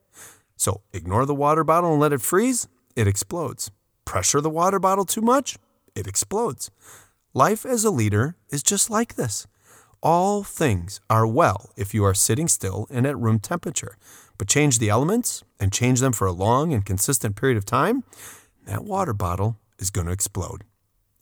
So 0.57 0.83
ignore 0.93 1.27
the 1.27 1.35
water 1.35 1.65
bottle 1.65 1.93
and 1.93 2.01
let 2.01 2.13
it 2.13 2.21
freeze, 2.21 2.69
it 2.95 3.07
explodes. 3.07 3.71
Pressure 4.05 4.41
the 4.41 4.51
water 4.51 4.79
bottle 4.79 5.05
too 5.05 5.21
much, 5.21 5.59
it 5.95 6.07
explodes. 6.07 6.71
Life 7.35 7.67
as 7.67 7.85
a 7.85 7.91
leader 7.91 8.37
is 8.51 8.63
just 8.63 8.89
like 8.89 9.15
this. 9.17 9.47
All 10.03 10.43
things 10.43 11.01
are 11.11 11.27
well 11.27 11.71
if 11.77 11.93
you 11.93 12.05
are 12.05 12.15
sitting 12.15 12.49
still 12.49 12.87
and 12.91 13.07
at 13.07 13.19
room 13.19 13.39
temperature, 13.39 13.97
but 14.39 14.49
change 14.49 14.79
the 14.79 14.89
elements 14.89 15.43
and 15.59 15.73
change 15.73 16.01
them 16.01 16.13
for 16.13 16.27
a 16.27 16.33
long 16.33 16.73
and 16.73 16.85
consistent 16.85 17.37
period 17.37 17.59
of 17.59 17.65
time, 17.65 18.05
that 18.67 18.85
water 18.85 19.13
bottle 19.13 19.59
is 19.79 19.91
going 19.91 20.07
to 20.07 20.13
explode. 20.13 20.65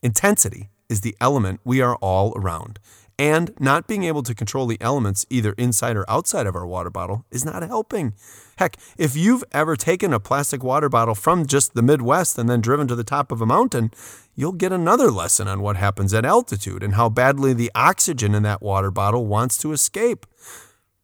Intensity 0.02 0.70
is 0.88 1.00
the 1.00 1.16
element 1.20 1.60
we 1.64 1.80
are 1.80 1.96
all 1.96 2.32
around, 2.36 2.78
and 3.18 3.52
not 3.58 3.86
being 3.86 4.04
able 4.04 4.22
to 4.22 4.34
control 4.34 4.66
the 4.66 4.80
elements 4.80 5.24
either 5.30 5.52
inside 5.52 5.96
or 5.96 6.08
outside 6.10 6.46
of 6.46 6.56
our 6.56 6.66
water 6.66 6.90
bottle 6.90 7.24
is 7.30 7.44
not 7.44 7.62
helping. 7.62 8.14
Heck, 8.58 8.76
if 8.96 9.16
you've 9.16 9.44
ever 9.52 9.76
taken 9.76 10.12
a 10.12 10.20
plastic 10.20 10.62
water 10.62 10.88
bottle 10.88 11.14
from 11.14 11.46
just 11.46 11.74
the 11.74 11.82
Midwest 11.82 12.38
and 12.38 12.48
then 12.48 12.60
driven 12.60 12.86
to 12.88 12.94
the 12.94 13.04
top 13.04 13.32
of 13.32 13.40
a 13.40 13.46
mountain, 13.46 13.90
you'll 14.34 14.52
get 14.52 14.72
another 14.72 15.10
lesson 15.10 15.48
on 15.48 15.60
what 15.60 15.76
happens 15.76 16.14
at 16.14 16.24
altitude 16.24 16.82
and 16.82 16.94
how 16.94 17.08
badly 17.08 17.52
the 17.52 17.70
oxygen 17.74 18.34
in 18.34 18.42
that 18.42 18.62
water 18.62 18.90
bottle 18.90 19.26
wants 19.26 19.58
to 19.58 19.72
escape. 19.72 20.26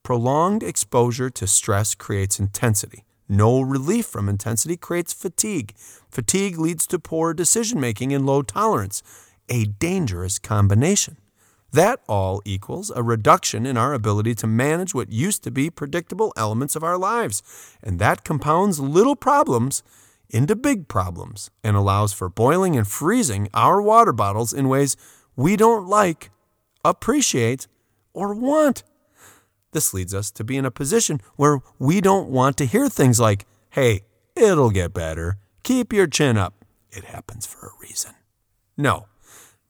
Prolonged 0.03 0.63
exposure 0.63 1.31
to 1.31 1.47
stress 1.47 1.95
creates 1.95 2.41
intensity. 2.41 3.05
No 3.29 3.61
relief 3.61 4.07
from 4.07 4.29
intensity 4.29 4.77
creates 4.77 5.13
fatigue. 5.13 5.75
Fatigue 6.11 6.59
leads 6.59 6.85
to 6.89 6.99
poor 6.99 7.33
decision 7.33 7.79
making 7.79 8.13
and 8.13 8.27
low 8.27 8.43
tolerance, 8.43 9.05
a 9.49 9.67
dangerous 9.67 10.41
combination. 10.41 11.17
That 11.73 12.01
all 12.09 12.43
equals 12.45 12.91
a 12.95 13.03
reduction 13.03 13.65
in 13.65 13.77
our 13.77 13.95
ability 13.95 14.35
to 14.37 14.47
manage 14.47 14.95
what 14.95 15.13
used 15.13 15.45
to 15.45 15.51
be 15.51 15.71
predictable 15.71 16.33
elements 16.37 16.75
of 16.75 16.83
our 16.83 16.99
lives. 16.99 17.43
And 17.83 17.99
that 17.99 18.25
compounds 18.25 18.81
little 18.81 19.17
problems 19.17 19.83
into 20.29 20.57
big 20.57 20.89
problems 20.89 21.51
and 21.63 21.77
allows 21.77 22.13
for 22.13 22.29
boiling 22.29 22.77
and 22.77 22.87
freezing 22.87 23.49
our 23.55 23.81
water 23.81 24.13
bottles 24.13 24.53
in 24.53 24.69
ways 24.69 24.97
we 25.37 25.57
don't 25.57 25.87
like, 25.87 26.31
appreciate, 26.85 27.67
or 28.13 28.35
want. 28.35 28.83
This 29.73 29.95
leads 29.95 30.15
us 30.15 30.31
to 30.33 30.45
be 30.45 30.57
in 30.57 30.65
a 30.65 30.71
position 30.71 31.21
where 31.37 31.61
we 31.79 32.01
don't 32.01 32.29
want 32.29 32.57
to 32.59 32.67
hear 32.67 32.89
things 32.89 33.21
like, 33.21 33.47
hey, 33.71 34.03
it'll 34.35 34.71
get 34.71 34.93
better. 34.93 35.39
Keep 35.63 35.93
your 35.93 36.09
chin 36.09 36.37
up. 36.37 36.65
It 36.91 37.05
happens 37.05 37.47
for 37.47 37.69
a 37.69 37.81
reason. 37.81 38.15
No, 38.77 39.07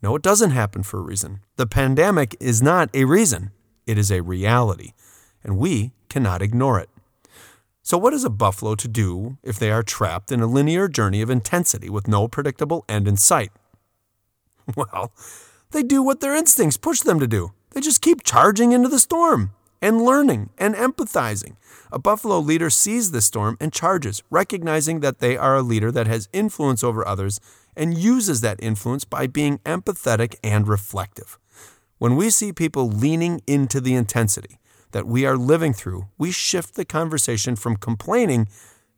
no, 0.03 0.17
it 0.17 0.23
doesn't 0.23 0.51
happen 0.51 0.83
for 0.83 0.99
a 0.99 1.03
reason. 1.03 1.41
The 1.57 1.67
pandemic 1.67 2.37
is 2.41 2.63
not 2.63 2.89
a 2.95 3.05
reason, 3.05 3.51
it 3.87 3.99
is 3.99 4.11
a 4.11 4.23
reality, 4.23 4.93
and 5.45 5.59
we 5.59 5.93
cannot 6.09 6.43
ignore 6.43 6.79
it. 6.81 6.89
So, 7.83 7.99
what 7.99 8.15
is 8.15 8.25
a 8.25 8.31
buffalo 8.31 8.75
to 8.77 8.89
do 8.89 9.39
if 9.43 9.59
they 9.59 9.71
are 9.71 9.83
trapped 9.83 10.31
in 10.31 10.41
a 10.41 10.47
linear 10.47 10.89
journey 10.89 11.23
of 11.23 11.31
intensity 11.31 11.91
with 11.91 12.09
no 12.09 12.29
predictable 12.29 12.85
end 12.89 13.09
in 13.09 13.17
sight? 13.17 13.53
Well, 14.77 15.13
They 15.73 15.83
do 15.83 16.03
what 16.03 16.21
their 16.21 16.35
instincts 16.35 16.77
push 16.77 17.01
them 17.01 17.21
to 17.21 17.27
do. 17.27 17.53
They 17.71 17.81
just 17.81 18.03
keep 18.03 18.25
charging 18.25 18.73
into 18.73 18.89
the 18.89 18.99
storm 18.99 19.53
and 19.81 20.03
learning 20.03 20.51
and 20.59 20.75
empathizing. 20.75 21.57
A 21.93 21.99
buffalo 21.99 22.39
leader 22.39 22.71
sees 22.71 23.11
the 23.11 23.23
storm 23.23 23.57
and 23.61 23.73
charges, 23.73 24.23
recognizing 24.31 25.01
that 25.01 25.21
they 25.21 25.37
are 25.37 25.57
a 25.57 25.63
leader 25.63 25.91
that 25.93 26.07
has 26.07 26.29
influence 26.33 26.85
over 26.85 27.07
others 27.07 27.41
and 27.77 27.97
uses 27.97 28.41
that 28.41 28.63
influence 28.63 29.05
by 29.05 29.27
being 29.27 29.59
empathetic 29.59 30.37
and 30.43 30.69
reflective. 30.69 31.39
When 31.99 32.17
we 32.17 32.31
see 32.31 32.53
people 32.53 32.89
leaning 32.89 33.43
into 33.47 33.81
the 33.81 33.95
intensity 33.95 34.59
that 34.93 35.07
we 35.07 35.25
are 35.27 35.37
living 35.37 35.73
through, 35.73 36.09
we 36.19 36.31
shift 36.31 36.75
the 36.75 36.85
conversation 36.85 37.57
from 37.57 37.77
complaining 37.77 38.49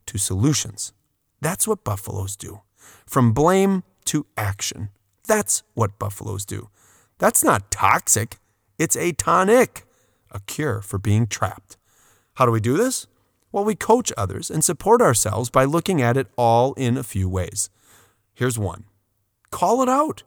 to 0.06 0.18
solutions. 0.18 0.92
That's 1.40 1.66
what 1.66 1.84
buffaloes 1.84 2.36
do. 2.36 2.60
From 3.06 3.32
blame 3.32 3.82
to 4.06 4.26
action. 4.36 4.90
That's 5.26 5.62
what 5.74 5.98
buffaloes 5.98 6.44
do. 6.44 6.68
That's 7.18 7.44
not 7.44 7.70
toxic, 7.70 8.38
it's 8.78 8.96
a 8.96 9.12
tonic, 9.12 9.84
a 10.30 10.40
cure 10.40 10.80
for 10.80 10.98
being 10.98 11.26
trapped. 11.26 11.76
How 12.34 12.46
do 12.46 12.52
we 12.52 12.60
do 12.60 12.76
this? 12.76 13.06
Well, 13.52 13.64
we 13.64 13.74
coach 13.74 14.12
others 14.16 14.50
and 14.50 14.64
support 14.64 15.02
ourselves 15.02 15.50
by 15.50 15.64
looking 15.64 16.00
at 16.00 16.16
it 16.16 16.28
all 16.36 16.72
in 16.74 16.96
a 16.96 17.02
few 17.02 17.28
ways. 17.28 17.68
Here's 18.34 18.58
one 18.58 18.84
call 19.50 19.82
it 19.82 19.88
out. 19.88 20.22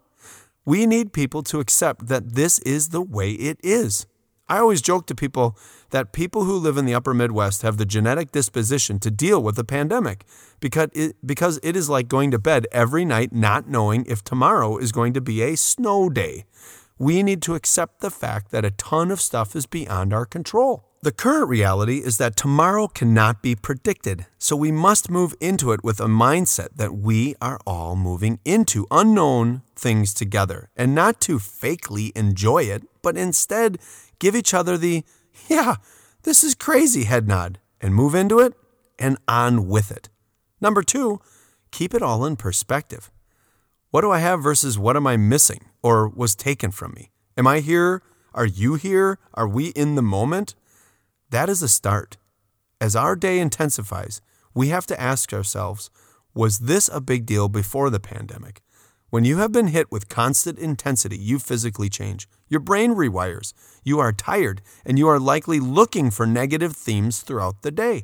We 0.65 0.85
need 0.85 1.13
people 1.13 1.43
to 1.43 1.59
accept 1.59 2.07
that 2.07 2.33
this 2.35 2.59
is 2.59 2.89
the 2.89 3.01
way 3.01 3.31
it 3.31 3.57
is. 3.63 4.07
I 4.47 4.59
always 4.59 4.81
joke 4.81 5.07
to 5.07 5.15
people 5.15 5.57
that 5.89 6.13
people 6.13 6.43
who 6.43 6.57
live 6.57 6.77
in 6.77 6.85
the 6.85 6.93
upper 6.93 7.13
Midwest 7.15 7.63
have 7.63 7.77
the 7.77 7.85
genetic 7.85 8.31
disposition 8.31 8.99
to 8.99 9.09
deal 9.09 9.41
with 9.41 9.55
the 9.55 9.63
pandemic 9.63 10.23
because 10.59 10.89
it, 10.93 11.15
because 11.25 11.59
it 11.63 11.75
is 11.75 11.89
like 11.89 12.07
going 12.07 12.29
to 12.31 12.39
bed 12.39 12.67
every 12.71 13.05
night 13.05 13.33
not 13.33 13.67
knowing 13.67 14.05
if 14.05 14.23
tomorrow 14.23 14.77
is 14.77 14.91
going 14.91 15.13
to 15.13 15.21
be 15.21 15.41
a 15.41 15.57
snow 15.57 16.09
day. 16.09 16.45
We 16.99 17.23
need 17.23 17.41
to 17.43 17.55
accept 17.55 18.01
the 18.01 18.11
fact 18.11 18.51
that 18.51 18.65
a 18.65 18.71
ton 18.71 19.09
of 19.09 19.19
stuff 19.19 19.55
is 19.55 19.65
beyond 19.65 20.13
our 20.13 20.25
control. 20.25 20.84
The 21.05 21.11
current 21.11 21.49
reality 21.49 21.99
is 21.99 22.17
that 22.17 22.35
tomorrow 22.35 22.87
cannot 22.87 23.43
be 23.43 23.53
predicted, 23.53 24.25
so 24.39 24.55
we 24.55 24.71
must 24.71 25.07
move 25.07 25.35
into 25.39 25.71
it 25.71 25.83
with 25.83 25.99
a 25.99 26.07
mindset 26.07 26.77
that 26.77 26.95
we 26.95 27.35
are 27.39 27.59
all 27.63 27.95
moving 27.95 28.39
into 28.43 28.87
unknown 28.89 29.61
things 29.75 30.15
together 30.15 30.71
and 30.75 30.95
not 30.95 31.21
to 31.21 31.37
fakely 31.37 32.11
enjoy 32.17 32.63
it, 32.63 32.85
but 33.03 33.17
instead 33.17 33.77
give 34.17 34.35
each 34.35 34.51
other 34.51 34.79
the, 34.79 35.03
yeah, 35.47 35.75
this 36.23 36.43
is 36.43 36.55
crazy 36.55 37.03
head 37.03 37.27
nod 37.27 37.59
and 37.79 37.93
move 37.93 38.15
into 38.15 38.39
it 38.39 38.55
and 38.97 39.19
on 39.27 39.67
with 39.67 39.91
it. 39.91 40.09
Number 40.59 40.81
two, 40.81 41.21
keep 41.69 41.93
it 41.93 42.01
all 42.01 42.25
in 42.25 42.35
perspective. 42.35 43.11
What 43.91 44.01
do 44.01 44.09
I 44.09 44.17
have 44.21 44.41
versus 44.41 44.79
what 44.79 44.95
am 44.95 45.05
I 45.05 45.17
missing 45.17 45.65
or 45.83 46.09
was 46.09 46.33
taken 46.33 46.71
from 46.71 46.95
me? 46.95 47.11
Am 47.37 47.45
I 47.45 47.59
here? 47.59 48.01
Are 48.33 48.47
you 48.47 48.73
here? 48.73 49.19
Are 49.35 49.47
we 49.47 49.67
in 49.67 49.93
the 49.93 50.01
moment? 50.01 50.55
That 51.29 51.49
is 51.49 51.63
a 51.63 51.67
start. 51.67 52.17
As 52.79 52.95
our 52.95 53.15
day 53.15 53.39
intensifies, 53.39 54.21
we 54.53 54.67
have 54.69 54.85
to 54.87 55.01
ask 55.01 55.33
ourselves 55.33 55.89
was 56.33 56.59
this 56.59 56.89
a 56.91 56.99
big 56.99 57.25
deal 57.25 57.47
before 57.47 57.89
the 57.89 57.99
pandemic? 57.99 58.61
When 59.09 59.23
you 59.23 59.37
have 59.37 59.53
been 59.53 59.67
hit 59.67 59.91
with 59.91 60.09
constant 60.09 60.59
intensity, 60.59 61.17
you 61.17 61.39
physically 61.39 61.89
change. 61.89 62.27
Your 62.49 62.59
brain 62.59 62.93
rewires. 62.93 63.53
You 63.83 63.99
are 63.99 64.11
tired, 64.11 64.61
and 64.85 64.99
you 64.99 65.07
are 65.07 65.19
likely 65.19 65.61
looking 65.61 66.11
for 66.11 66.25
negative 66.25 66.75
themes 66.75 67.21
throughout 67.21 67.61
the 67.61 67.71
day. 67.71 68.03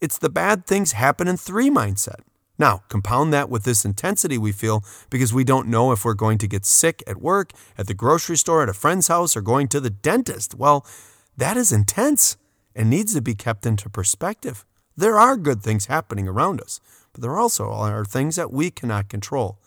It's 0.00 0.18
the 0.18 0.28
bad 0.28 0.66
things 0.66 0.92
happen 0.92 1.26
in 1.26 1.38
three 1.38 1.70
mindset. 1.70 2.20
Now, 2.58 2.82
compound 2.88 3.32
that 3.32 3.48
with 3.48 3.64
this 3.64 3.86
intensity 3.86 4.36
we 4.36 4.52
feel 4.52 4.84
because 5.08 5.32
we 5.32 5.44
don't 5.44 5.68
know 5.68 5.92
if 5.92 6.04
we're 6.04 6.12
going 6.12 6.36
to 6.38 6.46
get 6.46 6.66
sick 6.66 7.02
at 7.06 7.22
work, 7.22 7.52
at 7.78 7.86
the 7.86 7.94
grocery 7.94 8.36
store, 8.36 8.62
at 8.62 8.68
a 8.68 8.74
friend's 8.74 9.08
house, 9.08 9.34
or 9.34 9.40
going 9.40 9.68
to 9.68 9.80
the 9.80 9.88
dentist. 9.88 10.54
Well, 10.54 10.84
that 11.38 11.56
is 11.56 11.72
intense 11.72 12.36
and 12.74 12.88
needs 12.88 13.14
to 13.14 13.22
be 13.22 13.34
kept 13.34 13.66
into 13.66 13.88
perspective. 13.88 14.64
There 14.96 15.18
are 15.18 15.36
good 15.36 15.62
things 15.62 15.86
happening 15.86 16.28
around 16.28 16.60
us, 16.60 16.80
but 17.12 17.22
there 17.22 17.36
also 17.38 17.70
are 17.70 18.04
things 18.04 18.36
that 18.36 18.52
we 18.52 18.70
cannot 18.70 19.08
control. 19.08 19.58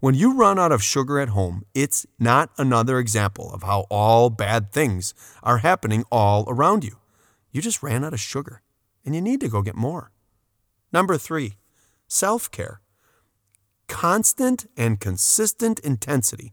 When 0.00 0.14
you 0.14 0.36
run 0.36 0.58
out 0.58 0.72
of 0.72 0.82
sugar 0.82 1.20
at 1.20 1.28
home, 1.28 1.64
it's 1.74 2.06
not 2.18 2.50
another 2.58 2.98
example 2.98 3.52
of 3.52 3.62
how 3.62 3.86
all 3.88 4.30
bad 4.30 4.72
things 4.72 5.14
are 5.42 5.58
happening 5.58 6.04
all 6.10 6.44
around 6.48 6.82
you. 6.82 6.96
You 7.52 7.62
just 7.62 7.82
ran 7.82 8.04
out 8.04 8.12
of 8.12 8.20
sugar 8.20 8.62
and 9.04 9.14
you 9.14 9.20
need 9.20 9.40
to 9.40 9.48
go 9.48 9.62
get 9.62 9.76
more. 9.76 10.10
Number 10.92 11.16
three, 11.16 11.54
self 12.08 12.50
care. 12.50 12.80
Constant 13.88 14.66
and 14.76 14.98
consistent 14.98 15.78
intensity 15.80 16.52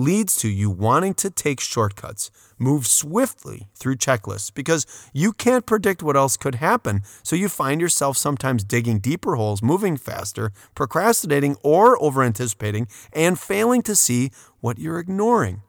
leads 0.00 0.36
to 0.36 0.48
you 0.48 0.70
wanting 0.70 1.14
to 1.14 1.30
take 1.30 1.60
shortcuts, 1.60 2.30
move 2.58 2.86
swiftly 2.86 3.68
through 3.74 3.96
checklists 3.96 4.52
because 4.52 4.86
you 5.12 5.32
can't 5.32 5.66
predict 5.66 6.02
what 6.02 6.16
else 6.16 6.36
could 6.36 6.56
happen. 6.56 7.02
So 7.22 7.36
you 7.36 7.48
find 7.48 7.80
yourself 7.80 8.16
sometimes 8.16 8.64
digging 8.64 8.98
deeper 8.98 9.36
holes, 9.36 9.62
moving 9.62 9.96
faster, 9.96 10.52
procrastinating 10.74 11.56
or 11.62 12.02
over 12.02 12.22
anticipating, 12.22 12.88
and 13.12 13.38
failing 13.38 13.82
to 13.82 13.94
see 13.94 14.30
what 14.60 14.78
you're 14.78 14.98
ignoring, 14.98 15.62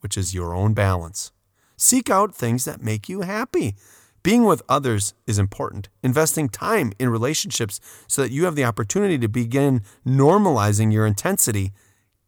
which 0.00 0.16
is 0.16 0.34
your 0.34 0.54
own 0.54 0.74
balance. 0.74 1.32
Seek 1.76 2.10
out 2.10 2.34
things 2.34 2.64
that 2.64 2.82
make 2.82 3.08
you 3.08 3.22
happy. 3.22 3.74
Being 4.22 4.44
with 4.44 4.62
others 4.68 5.14
is 5.26 5.38
important. 5.38 5.88
Investing 6.02 6.48
time 6.48 6.92
in 6.98 7.08
relationships 7.08 7.80
so 8.06 8.20
that 8.20 8.32
you 8.32 8.44
have 8.44 8.56
the 8.56 8.64
opportunity 8.64 9.16
to 9.16 9.28
begin 9.28 9.82
normalizing 10.06 10.92
your 10.92 11.06
intensity 11.06 11.72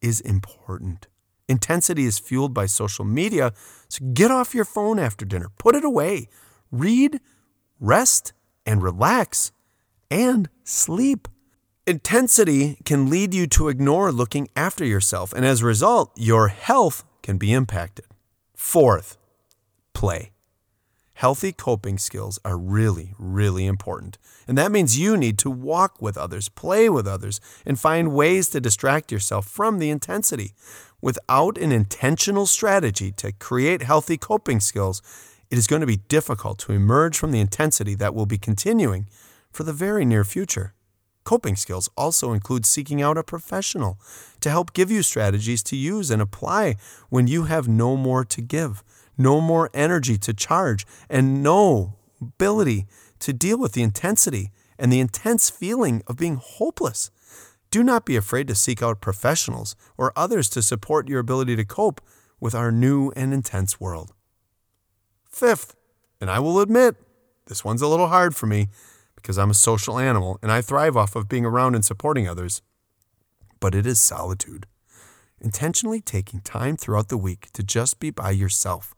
is 0.00 0.20
important. 0.20 1.09
Intensity 1.50 2.04
is 2.04 2.20
fueled 2.20 2.54
by 2.54 2.66
social 2.66 3.04
media, 3.04 3.52
so 3.88 4.04
get 4.14 4.30
off 4.30 4.54
your 4.54 4.64
phone 4.64 5.00
after 5.00 5.24
dinner, 5.24 5.48
put 5.58 5.74
it 5.74 5.84
away, 5.84 6.28
read, 6.70 7.18
rest, 7.80 8.32
and 8.64 8.84
relax, 8.84 9.50
and 10.12 10.48
sleep. 10.62 11.26
Intensity 11.88 12.78
can 12.84 13.10
lead 13.10 13.34
you 13.34 13.48
to 13.48 13.68
ignore 13.68 14.12
looking 14.12 14.46
after 14.54 14.84
yourself, 14.84 15.32
and 15.32 15.44
as 15.44 15.60
a 15.60 15.66
result, 15.66 16.12
your 16.14 16.48
health 16.48 17.02
can 17.20 17.36
be 17.36 17.52
impacted. 17.52 18.04
Fourth, 18.54 19.16
play. 19.92 20.30
Healthy 21.14 21.52
coping 21.52 21.98
skills 21.98 22.38
are 22.46 22.56
really, 22.56 23.12
really 23.18 23.66
important. 23.66 24.16
And 24.48 24.56
that 24.56 24.72
means 24.72 24.98
you 24.98 25.18
need 25.18 25.36
to 25.40 25.50
walk 25.50 26.00
with 26.00 26.16
others, 26.16 26.48
play 26.48 26.88
with 26.88 27.06
others, 27.06 27.42
and 27.66 27.78
find 27.78 28.14
ways 28.14 28.48
to 28.50 28.60
distract 28.60 29.12
yourself 29.12 29.46
from 29.46 29.80
the 29.80 29.90
intensity. 29.90 30.54
Without 31.02 31.56
an 31.56 31.72
intentional 31.72 32.46
strategy 32.46 33.10
to 33.12 33.32
create 33.32 33.82
healthy 33.82 34.18
coping 34.18 34.60
skills, 34.60 35.00
it 35.50 35.56
is 35.56 35.66
going 35.66 35.80
to 35.80 35.86
be 35.86 35.96
difficult 36.08 36.58
to 36.60 36.72
emerge 36.72 37.16
from 37.16 37.32
the 37.32 37.40
intensity 37.40 37.94
that 37.94 38.14
will 38.14 38.26
be 38.26 38.38
continuing 38.38 39.06
for 39.50 39.64
the 39.64 39.72
very 39.72 40.04
near 40.04 40.24
future. 40.24 40.74
Coping 41.24 41.56
skills 41.56 41.88
also 41.96 42.32
include 42.32 42.66
seeking 42.66 43.02
out 43.02 43.18
a 43.18 43.22
professional 43.22 43.98
to 44.40 44.50
help 44.50 44.72
give 44.72 44.90
you 44.90 45.02
strategies 45.02 45.62
to 45.62 45.76
use 45.76 46.10
and 46.10 46.22
apply 46.22 46.76
when 47.08 47.26
you 47.26 47.44
have 47.44 47.68
no 47.68 47.96
more 47.96 48.24
to 48.24 48.40
give, 48.40 48.82
no 49.18 49.40
more 49.40 49.70
energy 49.74 50.16
to 50.18 50.32
charge, 50.32 50.86
and 51.08 51.42
no 51.42 51.94
ability 52.20 52.86
to 53.18 53.32
deal 53.32 53.58
with 53.58 53.72
the 53.72 53.82
intensity 53.82 54.50
and 54.78 54.92
the 54.92 55.00
intense 55.00 55.50
feeling 55.50 56.02
of 56.06 56.16
being 56.16 56.36
hopeless. 56.36 57.10
Do 57.70 57.84
not 57.84 58.04
be 58.04 58.16
afraid 58.16 58.48
to 58.48 58.54
seek 58.54 58.82
out 58.82 59.00
professionals 59.00 59.76
or 59.96 60.12
others 60.16 60.48
to 60.50 60.62
support 60.62 61.08
your 61.08 61.20
ability 61.20 61.54
to 61.56 61.64
cope 61.64 62.00
with 62.40 62.54
our 62.54 62.72
new 62.72 63.12
and 63.14 63.32
intense 63.32 63.78
world. 63.78 64.12
Fifth, 65.28 65.76
and 66.20 66.30
I 66.30 66.40
will 66.40 66.60
admit, 66.60 66.96
this 67.46 67.64
one's 67.64 67.82
a 67.82 67.88
little 67.88 68.08
hard 68.08 68.34
for 68.34 68.46
me 68.46 68.68
because 69.14 69.38
I'm 69.38 69.50
a 69.50 69.54
social 69.54 69.98
animal 69.98 70.38
and 70.42 70.50
I 70.50 70.62
thrive 70.62 70.96
off 70.96 71.14
of 71.14 71.28
being 71.28 71.44
around 71.44 71.74
and 71.74 71.84
supporting 71.84 72.28
others, 72.28 72.62
but 73.60 73.74
it 73.74 73.86
is 73.86 74.00
solitude. 74.00 74.66
Intentionally 75.40 76.00
taking 76.00 76.40
time 76.40 76.76
throughout 76.76 77.08
the 77.08 77.16
week 77.16 77.50
to 77.52 77.62
just 77.62 78.00
be 78.00 78.10
by 78.10 78.30
yourself 78.30 78.94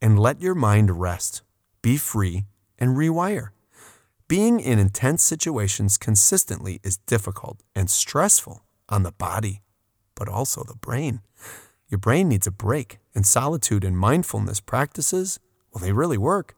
and 0.00 0.18
let 0.18 0.40
your 0.40 0.54
mind 0.54 1.00
rest, 1.00 1.42
be 1.82 1.96
free, 1.96 2.44
and 2.78 2.96
rewire. 2.96 3.50
Being 4.30 4.60
in 4.60 4.78
intense 4.78 5.24
situations 5.24 5.98
consistently 5.98 6.78
is 6.84 6.98
difficult 6.98 7.64
and 7.74 7.90
stressful 7.90 8.62
on 8.88 9.02
the 9.02 9.10
body, 9.10 9.60
but 10.14 10.28
also 10.28 10.62
the 10.62 10.76
brain. 10.76 11.22
Your 11.88 11.98
brain 11.98 12.28
needs 12.28 12.46
a 12.46 12.52
break, 12.52 13.00
and 13.12 13.26
solitude 13.26 13.82
and 13.82 13.98
mindfulness 13.98 14.60
practices, 14.60 15.40
well, 15.72 15.82
they 15.82 15.90
really 15.90 16.16
work. 16.16 16.54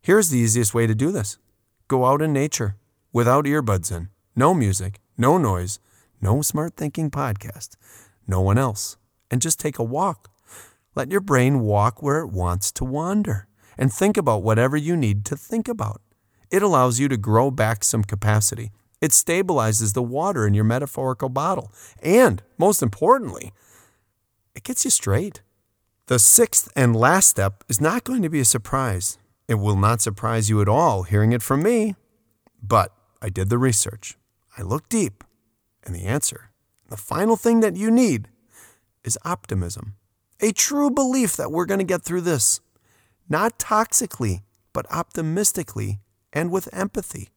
Here's 0.00 0.30
the 0.30 0.38
easiest 0.38 0.74
way 0.74 0.88
to 0.88 0.96
do 0.96 1.12
this 1.12 1.38
go 1.86 2.06
out 2.06 2.22
in 2.22 2.32
nature 2.32 2.74
without 3.12 3.44
earbuds 3.44 3.96
in, 3.96 4.08
no 4.34 4.52
music, 4.52 4.98
no 5.16 5.38
noise, 5.38 5.78
no 6.20 6.42
smart 6.42 6.74
thinking 6.76 7.08
podcast, 7.08 7.76
no 8.26 8.40
one 8.40 8.58
else, 8.58 8.96
and 9.30 9.40
just 9.40 9.60
take 9.60 9.78
a 9.78 9.84
walk. 9.84 10.28
Let 10.96 11.12
your 11.12 11.20
brain 11.20 11.60
walk 11.60 12.02
where 12.02 12.18
it 12.18 12.32
wants 12.32 12.72
to 12.72 12.84
wander 12.84 13.46
and 13.78 13.92
think 13.92 14.16
about 14.16 14.42
whatever 14.42 14.76
you 14.76 14.96
need 14.96 15.24
to 15.26 15.36
think 15.36 15.68
about. 15.68 16.00
It 16.50 16.62
allows 16.62 17.00
you 17.00 17.08
to 17.08 17.16
grow 17.16 17.50
back 17.50 17.84
some 17.84 18.04
capacity. 18.04 18.70
It 19.00 19.10
stabilizes 19.10 19.92
the 19.92 20.02
water 20.02 20.46
in 20.46 20.54
your 20.54 20.64
metaphorical 20.64 21.28
bottle. 21.28 21.72
And 22.02 22.42
most 22.58 22.82
importantly, 22.82 23.52
it 24.54 24.64
gets 24.64 24.84
you 24.84 24.90
straight. 24.90 25.42
The 26.06 26.18
sixth 26.18 26.70
and 26.76 26.96
last 26.96 27.28
step 27.28 27.64
is 27.68 27.80
not 27.80 28.04
going 28.04 28.22
to 28.22 28.30
be 28.30 28.40
a 28.40 28.44
surprise. 28.44 29.18
It 29.48 29.56
will 29.56 29.76
not 29.76 30.00
surprise 30.00 30.48
you 30.48 30.60
at 30.60 30.68
all 30.68 31.02
hearing 31.02 31.32
it 31.32 31.42
from 31.42 31.62
me. 31.62 31.94
But 32.62 32.92
I 33.20 33.28
did 33.28 33.50
the 33.50 33.58
research. 33.58 34.16
I 34.56 34.62
looked 34.62 34.90
deep. 34.90 35.24
And 35.84 35.94
the 35.94 36.04
answer, 36.04 36.50
the 36.88 36.96
final 36.96 37.36
thing 37.36 37.60
that 37.60 37.76
you 37.76 37.90
need, 37.90 38.28
is 39.04 39.18
optimism. 39.24 39.94
A 40.40 40.52
true 40.52 40.90
belief 40.90 41.36
that 41.36 41.52
we're 41.52 41.66
going 41.66 41.78
to 41.78 41.84
get 41.84 42.02
through 42.02 42.22
this. 42.22 42.60
Not 43.28 43.58
toxically, 43.58 44.42
but 44.72 44.90
optimistically 44.90 46.00
and 46.36 46.50
with 46.50 46.68
empathy. 46.70 47.30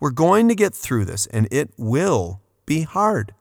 We're 0.00 0.10
going 0.10 0.48
to 0.48 0.54
get 0.54 0.74
through 0.74 1.04
this, 1.04 1.26
and 1.26 1.46
it 1.50 1.70
will 1.76 2.40
be 2.64 2.82
hard. 2.82 3.34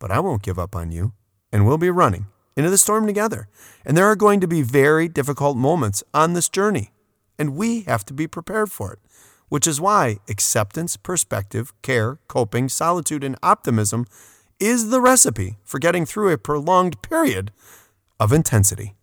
But 0.00 0.10
I 0.10 0.18
won't 0.18 0.42
give 0.42 0.58
up 0.58 0.74
on 0.74 0.90
you, 0.90 1.12
and 1.52 1.64
we'll 1.64 1.78
be 1.78 1.88
running 1.88 2.26
into 2.56 2.68
the 2.68 2.78
storm 2.78 3.06
together. 3.06 3.48
And 3.84 3.96
there 3.96 4.06
are 4.06 4.16
going 4.16 4.40
to 4.40 4.48
be 4.48 4.62
very 4.62 5.08
difficult 5.08 5.56
moments 5.56 6.02
on 6.12 6.32
this 6.32 6.48
journey, 6.48 6.90
and 7.38 7.54
we 7.54 7.82
have 7.82 8.04
to 8.06 8.12
be 8.12 8.26
prepared 8.26 8.72
for 8.72 8.92
it, 8.92 8.98
which 9.48 9.68
is 9.68 9.80
why 9.80 10.18
acceptance, 10.28 10.96
perspective, 10.96 11.72
care, 11.82 12.18
coping, 12.26 12.68
solitude, 12.68 13.22
and 13.22 13.36
optimism 13.40 14.04
is 14.58 14.90
the 14.90 15.00
recipe 15.00 15.58
for 15.64 15.78
getting 15.78 16.04
through 16.04 16.32
a 16.32 16.38
prolonged 16.38 17.00
period 17.02 17.52
of 18.18 18.32
intensity. 18.32 18.94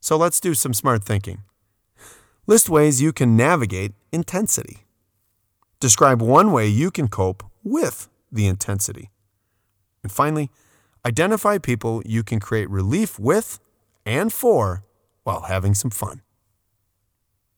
So 0.00 0.16
let's 0.16 0.40
do 0.40 0.54
some 0.54 0.74
smart 0.74 1.02
thinking. 1.04 1.42
List 2.46 2.68
ways 2.68 3.00
you 3.00 3.12
can 3.12 3.36
navigate 3.36 3.92
intensity. 4.12 4.86
Describe 5.78 6.20
one 6.20 6.52
way 6.52 6.66
you 6.66 6.90
can 6.90 7.08
cope 7.08 7.44
with 7.62 8.08
the 8.32 8.46
intensity. 8.46 9.10
And 10.02 10.10
finally, 10.10 10.50
identify 11.04 11.58
people 11.58 12.02
you 12.04 12.22
can 12.22 12.40
create 12.40 12.68
relief 12.70 13.18
with 13.18 13.58
and 14.04 14.32
for 14.32 14.84
while 15.24 15.42
having 15.42 15.74
some 15.74 15.90
fun. 15.90 16.22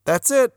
That's 0.04 0.30
it. 0.30 0.56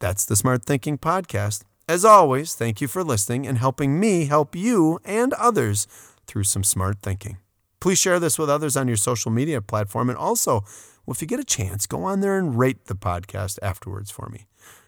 That's 0.00 0.24
the 0.24 0.36
Smart 0.36 0.64
Thinking 0.64 0.98
Podcast. 0.98 1.62
As 1.88 2.04
always, 2.04 2.54
thank 2.54 2.80
you 2.80 2.88
for 2.88 3.04
listening 3.04 3.46
and 3.46 3.58
helping 3.58 4.00
me 4.00 4.26
help 4.26 4.56
you 4.56 4.98
and 5.04 5.32
others 5.34 5.86
through 6.26 6.44
some 6.44 6.64
smart 6.64 6.98
thinking. 7.02 7.38
Please 7.80 7.98
share 7.98 8.18
this 8.18 8.38
with 8.38 8.48
others 8.48 8.76
on 8.76 8.88
your 8.88 8.96
social 8.96 9.30
media 9.30 9.60
platform. 9.60 10.08
And 10.08 10.18
also, 10.18 10.64
well, 11.06 11.12
if 11.12 11.20
you 11.20 11.28
get 11.28 11.40
a 11.40 11.44
chance, 11.44 11.86
go 11.86 12.04
on 12.04 12.20
there 12.20 12.38
and 12.38 12.58
rate 12.58 12.86
the 12.86 12.94
podcast 12.94 13.58
afterwards 13.62 14.10
for 14.10 14.28
me. 14.28 14.46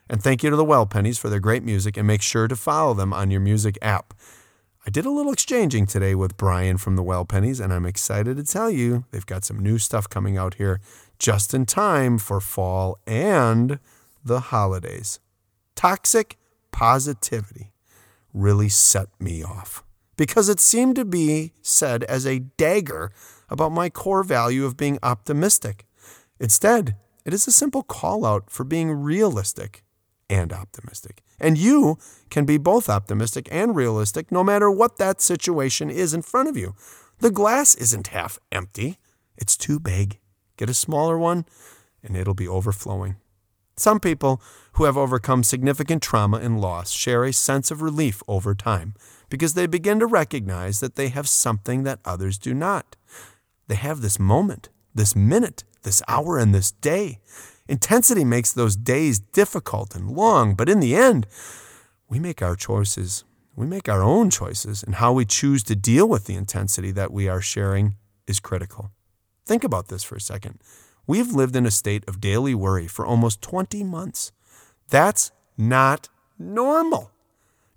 And 0.09 0.23
thank 0.23 0.43
you 0.43 0.51
to 0.51 0.57
the 0.57 0.65
Well 0.65 0.87
Pennies 0.87 1.19
for 1.19 1.29
their 1.29 1.41
great 1.41 1.63
music, 1.63 1.97
and 1.97 2.07
make 2.07 2.23
sure 2.23 2.49
to 2.49 2.57
follow 2.57 2.95
them 2.95 3.13
on 3.13 3.31
your 3.31 3.41
music 3.41 3.77
app. 3.83 4.15
I 4.87 4.91
did 4.91 5.05
a 5.05 5.11
little 5.11 5.33
exchanging 5.33 5.87
today 5.87 6.15
with 6.15 6.37
Brian 6.37 6.79
from 6.79 6.95
the 6.95 7.03
Well 7.03 7.25
Pennies, 7.25 7.59
and 7.59 7.73
I'm 7.73 7.85
excited 7.85 8.37
to 8.37 8.45
tell 8.45 8.71
you 8.71 9.05
they've 9.11 9.27
got 9.27 9.45
some 9.45 9.59
new 9.59 9.79
stuff 9.79 10.09
coming 10.09 10.37
out 10.37 10.55
here 10.55 10.81
just 11.19 11.53
in 11.53 11.67
time 11.67 12.19
for 12.19 12.41
fall 12.41 12.99
and 13.05 13.81
the 14.25 14.41
holidays. 14.41 15.19
Toxic 15.75 16.39
positivity 16.71 17.73
really 18.33 18.69
set 18.69 19.09
me 19.19 19.43
off 19.43 19.83
because 20.17 20.49
it 20.49 20.61
seemed 20.61 20.95
to 20.97 21.05
be 21.05 21.53
said 21.63 22.05
as 22.05 22.25
a 22.25 22.39
dagger 22.39 23.11
about 23.49 23.73
my 23.73 23.91
core 23.91 24.23
value 24.23 24.65
of 24.65 24.77
being 24.77 24.99
optimistic. 25.03 25.85
Instead, 26.39 26.97
it 27.25 27.35
is 27.35 27.47
a 27.47 27.53
simple 27.53 27.83
call 27.83 28.25
out 28.25 28.51
for 28.51 28.65
being 28.65 28.91
realistic 28.91 29.83
and 30.29 30.53
optimistic. 30.53 31.23
And 31.39 31.59
you 31.59 31.99
can 32.31 32.45
be 32.45 32.59
both 32.59 32.89
optimistic 32.89 33.49
and 33.51 33.77
realistic 33.77 34.33
no 34.33 34.43
matter 34.43 34.71
what 34.71 34.97
that 34.99 35.21
situation 35.21 35.91
is 35.91 36.15
in 36.15 36.23
front 36.23 36.49
of 36.49 36.57
you. 36.57 36.75
The 37.21 37.31
glass 37.31 37.75
isn't 37.75 38.09
half 38.09 38.39
empty, 38.53 38.99
it's 39.37 39.57
too 39.57 39.79
big. 39.79 40.19
Get 40.57 40.71
a 40.71 40.75
smaller 40.75 41.19
one, 41.19 41.45
and 42.03 42.17
it'll 42.17 42.35
be 42.35 42.49
overflowing. 42.49 43.17
Some 43.79 44.01
people 44.01 44.41
who 44.73 44.85
have 44.85 44.97
overcome 44.97 45.43
significant 45.43 46.03
trauma 46.03 46.39
and 46.39 46.61
loss 46.61 46.93
share 46.93 47.25
a 47.25 47.33
sense 47.33 47.71
of 47.71 47.83
relief 47.83 48.23
over 48.27 48.55
time 48.55 48.95
because 49.29 49.53
they 49.53 49.67
begin 49.67 49.99
to 49.99 50.07
recognize 50.07 50.81
that 50.81 50.97
they 50.97 51.09
have 51.09 51.29
something 51.29 51.83
that 51.83 52.01
others 52.05 52.39
do 52.39 52.55
not. 52.55 52.97
They 53.69 53.75
have 53.75 54.01
this 54.01 54.19
moment, 54.19 54.71
this 54.95 55.15
minute, 55.15 55.65
this 55.87 56.03
hour, 56.07 56.37
and 56.37 56.55
this 56.55 56.73
day. 56.73 57.21
Intensity 57.69 58.25
makes 58.25 58.53
those 58.53 58.77
days 58.77 59.19
difficult 59.19 59.95
and 59.95 60.11
long, 60.11 60.55
but 60.55 60.69
in 60.69 60.81
the 60.81 60.95
end, 60.95 61.27
we 62.11 62.19
make 62.19 62.43
our 62.43 62.57
choices. 62.57 63.25
We 63.55 63.67
make 63.67 63.89
our 63.89 64.03
own 64.03 64.29
choices, 64.29 64.83
and 64.83 64.97
how 64.97 65.15
we 65.15 65.25
choose 65.25 65.63
to 65.63 65.75
deal 65.77 66.07
with 66.07 66.27
the 66.27 66.35
intensity 66.35 66.91
that 66.91 67.13
we 67.13 67.29
are 67.29 67.41
sharing 67.41 67.95
is 68.27 68.41
critical. 68.41 68.91
Think 69.47 69.65
about 69.65 69.89
this 69.89 70.03
for 70.03 70.17
a 70.17 70.21
second. 70.21 70.61
We've 71.07 71.33
lived 71.33 71.55
in 71.55 71.65
a 71.65 71.71
state 71.71 72.05
of 72.09 72.21
daily 72.21 72.55
worry 72.55 72.89
for 72.89 73.07
almost 73.07 73.41
20 73.41 73.85
months. 73.85 74.33
That's 74.89 75.31
not 75.57 76.09
normal. 76.37 77.13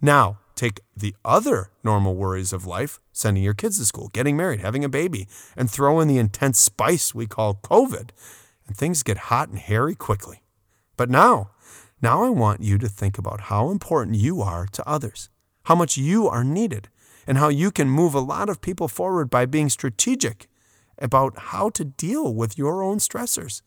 Now, 0.02 0.40
take 0.60 0.82
the 0.96 1.16
other 1.24 1.72
normal 1.84 2.16
worries 2.16 2.52
of 2.52 2.66
life 2.66 3.00
sending 3.12 3.44
your 3.44 3.54
kids 3.54 3.80
to 3.80 3.86
school, 3.86 4.10
getting 4.10 4.36
married, 4.36 4.60
having 4.60 4.84
a 4.84 4.90
baby, 4.90 5.28
and 5.56 5.70
throw 5.70 6.00
in 6.00 6.08
the 6.08 6.18
intense 6.18 6.60
spice 6.60 7.16
we 7.16 7.26
call 7.26 7.56
COVID 7.56 8.10
and 8.68 8.78
things 8.78 9.04
get 9.04 9.30
hot 9.30 9.50
and 9.50 9.58
hairy 9.58 9.96
quickly. 9.96 10.44
But 10.98 11.10
now, 11.10 11.52
now 12.02 12.24
I 12.24 12.30
want 12.30 12.62
you 12.62 12.78
to 12.78 12.90
think 12.90 13.18
about 13.18 13.42
how 13.42 13.70
important 13.72 14.18
you 14.18 14.42
are 14.42 14.68
to 14.68 14.88
others, 14.88 15.30
how 15.64 15.76
much 15.76 15.98
you 15.98 16.28
are 16.28 16.44
needed, 16.44 16.90
and 17.26 17.38
how 17.38 17.48
you 17.50 17.72
can 17.72 17.90
move 17.90 18.14
a 18.14 18.20
lot 18.20 18.50
of 18.50 18.62
people 18.62 18.88
forward 18.88 19.30
by 19.30 19.46
being 19.46 19.70
strategic 19.70 20.48
about 20.98 21.38
how 21.38 21.70
to 21.70 21.86
deal 21.86 22.34
with 22.34 22.58
your 22.58 22.84
own 22.84 22.98
stressors, 22.98 23.62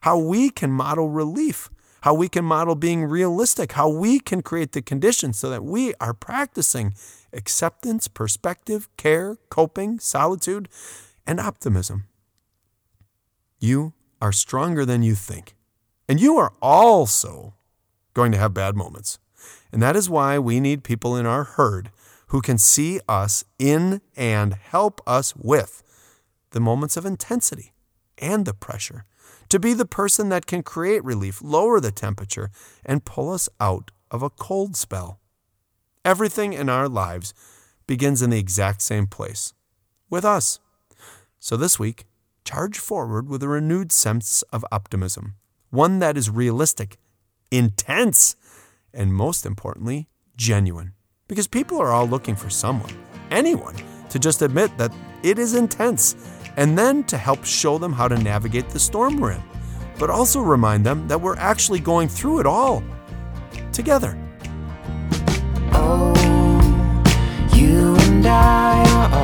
how 0.00 0.18
we 0.18 0.50
can 0.50 0.70
model 0.70 1.08
relief, 1.08 1.70
how 2.02 2.14
we 2.14 2.28
can 2.28 2.44
model 2.44 2.74
being 2.74 3.04
realistic, 3.04 3.72
how 3.72 3.88
we 3.88 4.20
can 4.20 4.42
create 4.42 4.72
the 4.72 4.82
conditions 4.82 5.38
so 5.38 5.48
that 5.50 5.64
we 5.64 5.94
are 6.00 6.12
practicing 6.12 6.94
acceptance, 7.32 8.08
perspective, 8.08 8.88
care, 8.96 9.36
coping, 9.48 9.98
solitude, 9.98 10.68
and 11.26 11.40
optimism. 11.40 12.04
You 13.58 13.92
are 14.20 14.32
stronger 14.32 14.84
than 14.84 15.02
you 15.02 15.14
think. 15.14 15.54
And 16.08 16.20
you 16.20 16.36
are 16.38 16.52
also 16.60 17.54
going 18.14 18.32
to 18.32 18.38
have 18.38 18.52
bad 18.52 18.76
moments. 18.76 19.18
And 19.72 19.80
that 19.80 19.96
is 19.96 20.10
why 20.10 20.38
we 20.38 20.60
need 20.60 20.84
people 20.84 21.16
in 21.16 21.24
our 21.24 21.44
herd 21.44 21.90
who 22.28 22.40
can 22.40 22.58
see 22.58 23.00
us 23.08 23.44
in 23.58 24.00
and 24.16 24.54
help 24.54 25.00
us 25.06 25.34
with 25.36 25.82
the 26.50 26.60
moments 26.60 26.96
of 26.96 27.06
intensity 27.06 27.72
and 28.22 28.46
the 28.46 28.54
pressure, 28.54 29.04
to 29.50 29.58
be 29.58 29.74
the 29.74 29.84
person 29.84 30.30
that 30.30 30.46
can 30.46 30.62
create 30.62 31.04
relief, 31.04 31.42
lower 31.42 31.80
the 31.80 31.90
temperature, 31.90 32.50
and 32.86 33.04
pull 33.04 33.30
us 33.30 33.48
out 33.60 33.90
of 34.10 34.22
a 34.22 34.30
cold 34.30 34.76
spell. 34.76 35.20
Everything 36.04 36.52
in 36.54 36.68
our 36.68 36.88
lives 36.88 37.34
begins 37.86 38.22
in 38.22 38.30
the 38.30 38.38
exact 38.38 38.80
same 38.80 39.06
place 39.06 39.52
with 40.08 40.24
us. 40.24 40.58
So 41.38 41.56
this 41.56 41.78
week, 41.78 42.06
charge 42.44 42.78
forward 42.78 43.28
with 43.28 43.42
a 43.42 43.48
renewed 43.48 43.92
sense 43.92 44.42
of 44.52 44.64
optimism, 44.72 45.34
one 45.70 45.98
that 45.98 46.16
is 46.16 46.30
realistic, 46.30 46.96
intense, 47.50 48.36
and 48.94 49.12
most 49.12 49.44
importantly, 49.44 50.08
genuine. 50.36 50.92
Because 51.28 51.48
people 51.48 51.80
are 51.80 51.92
all 51.92 52.06
looking 52.06 52.36
for 52.36 52.50
someone, 52.50 52.94
anyone, 53.30 53.76
to 54.10 54.18
just 54.18 54.42
admit 54.42 54.76
that 54.78 54.92
it 55.22 55.38
is 55.38 55.54
intense 55.54 56.14
and 56.56 56.76
then 56.76 57.04
to 57.04 57.16
help 57.16 57.44
show 57.44 57.78
them 57.78 57.92
how 57.92 58.08
to 58.08 58.16
navigate 58.16 58.68
the 58.70 58.78
storm 58.78 59.18
we're 59.18 59.32
in, 59.32 59.42
but 59.98 60.10
also 60.10 60.40
remind 60.40 60.84
them 60.84 61.06
that 61.08 61.20
we're 61.20 61.36
actually 61.36 61.80
going 61.80 62.08
through 62.08 62.40
it 62.40 62.46
all 62.46 62.82
together. 63.72 64.18
Oh, 65.72 66.12
you 67.54 67.96
and 67.96 68.26
I 68.26 69.21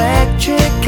electric 0.00 0.79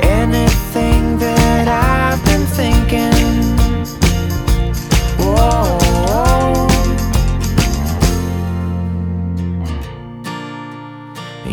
anything 0.00 1.18
that 1.18 1.66
I've 1.68 2.22
been 2.24 2.46
thinking. 2.60 3.56
Whoa. 5.18 5.78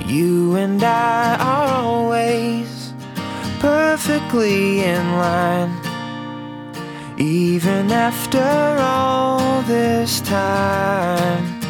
You 0.06 0.56
and 0.56 0.84
I 0.84 1.36
are 1.40 1.70
always 1.84 2.94
perfectly 3.60 4.84
in 4.84 5.04
line. 5.18 5.74
Even 7.18 7.92
after 7.92 8.78
all 8.80 9.62
this 9.64 10.22
time, 10.22 11.62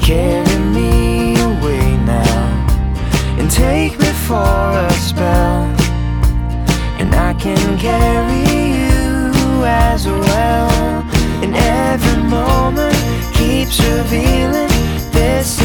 carry 0.00 0.58
me. 0.74 0.95
for 4.26 4.34
a 4.34 4.92
spell, 4.94 5.62
and 6.98 7.14
I 7.14 7.32
can 7.34 7.78
carry 7.78 8.42
you 8.82 9.64
as 9.64 10.04
well. 10.06 11.04
And 11.44 11.54
every 11.54 12.22
moment 12.24 12.96
keeps 13.34 13.78
revealing 13.80 14.68
this. 15.12 15.60